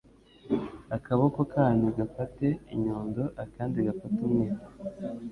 Akaboko 0.95 1.39
kanyu 1.53 1.89
gafate 1.97 2.45
inyundo, 2.73 3.23
akandi 3.43 3.77
gafate 3.87 4.17
umwiko 4.27 4.67